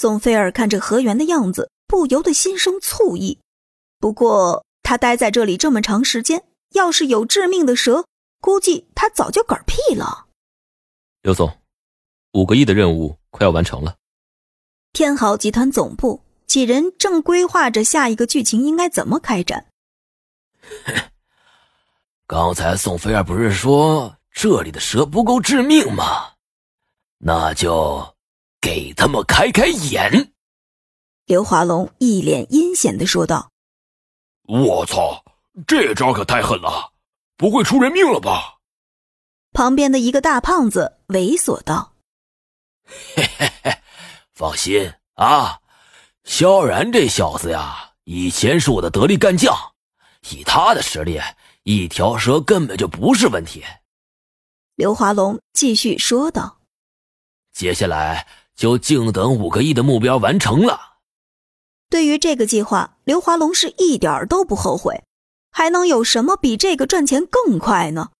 [0.00, 3.40] 宋菲儿看着何源的样子，不由得心生醋意。
[3.98, 8.06] 不过他待在这里这么长时间，要是有致命的蛇，
[8.40, 10.28] 估计他早就嗝屁了。
[11.22, 11.52] 刘总，
[12.32, 13.96] 五个亿的任务快要完成了。
[14.92, 19.66] 天豪集团总部，几人正规划着下一个剧情应该怎么开展。
[22.28, 26.34] 刚才宋菲儿不是说这里的蛇不够致命吗？
[27.18, 28.14] 那就
[28.60, 30.32] 给他们开开眼。
[31.26, 33.50] 刘华龙一脸阴险的说道
[34.48, 35.24] ：“我操，
[35.66, 36.92] 这招可太狠了，
[37.36, 38.58] 不会出人命了吧？”
[39.52, 41.94] 旁边的一个大胖子猥琐道
[43.14, 43.78] ：“嘿嘿嘿，
[44.34, 45.60] 放心啊，
[46.24, 49.54] 萧然这小子呀，以前是我的得力干将，
[50.30, 51.20] 以他的实力，
[51.64, 53.64] 一条蛇根本就不是问题。”
[54.76, 56.60] 刘华龙继续说道。
[57.52, 60.98] 接下来就静等五个亿的目标完成了。
[61.88, 65.04] 对于这个计划，刘华龙是一点都不后悔。
[65.50, 68.10] 还能有什么比这个赚钱更快呢？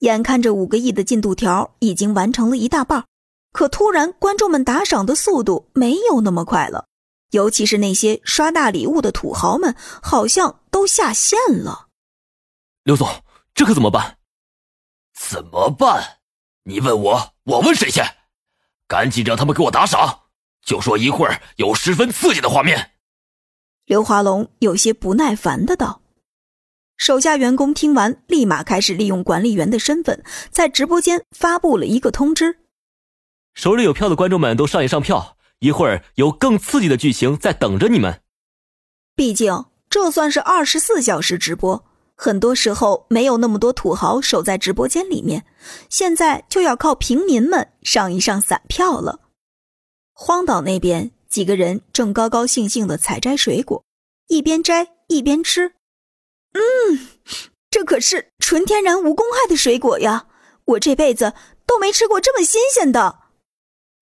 [0.00, 3.06] 眼看着五个亿的进度条已经完成了一大半，
[3.52, 6.86] 可突然观众们打赏的速度没有那么快了，
[7.30, 11.86] 尤其是那些刷大礼物的土豪们，好像都下线了。
[12.82, 13.08] 刘总，
[13.54, 14.18] 这可怎么办？
[15.14, 16.18] 怎么办？
[16.64, 18.00] 你问我，我问谁去？
[18.92, 20.24] 赶紧让他们给我打赏，
[20.62, 22.90] 就说一会儿有十分刺激的画面。
[23.86, 26.02] 刘华龙有些不耐烦的道。
[26.98, 32.58] 手下员工听完，立马开始利用管理员的身份，在直播间发布了一个通知：
[33.54, 38.20] 手里有票的观众们都上一上票，一会儿有更刺激的剧情在等着你们。
[39.16, 41.86] 毕竟这算是二十四小时直播。
[42.24, 45.44] 很多时候没有那么多土豪守在直播间里面，
[45.88, 49.18] 现在就要靠平民们上一上散票了。
[50.12, 53.82] 荒岛那边几个人正高高兴兴的采摘水果，
[54.28, 55.72] 一边摘一边吃。
[56.52, 57.08] 嗯，
[57.68, 60.28] 这可是纯天然无公害的水果呀！
[60.66, 61.34] 我这辈子
[61.66, 63.18] 都没吃过这么新鲜的。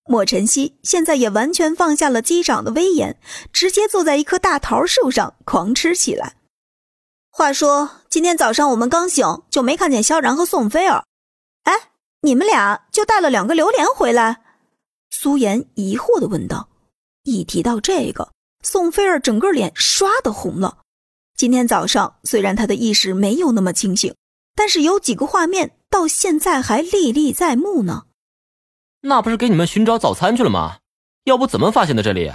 [0.05, 3.19] 莫晨曦现在也完全放下了机长的威严，
[3.51, 6.35] 直接坐在一棵大桃树上狂吃起来。
[7.33, 11.05] 话说，今天早上我们刚醒就没看见萧然和宋菲儿，
[11.63, 11.73] 哎，
[12.21, 14.41] 你们俩就带了两个榴莲回来？
[15.09, 16.67] 苏妍疑惑的问道。
[17.23, 18.33] 一提到这个，
[18.63, 20.79] 宋菲儿整个脸刷的红了。
[21.37, 24.13] 今天早上虽然她的意识没有那么清醒，
[24.53, 28.07] 但是有几个画面到现在还历历在目呢。
[29.01, 30.79] 那不是给你们寻找早餐去了吗？
[31.23, 32.29] 要不怎么发现的这里？